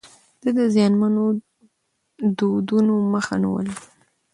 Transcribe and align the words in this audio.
ده 0.43 0.49
د 0.57 0.59
زيانمنو 0.73 1.23
دودونو 2.37 2.93
مخه 3.13 3.35
نيوله. 3.43 3.73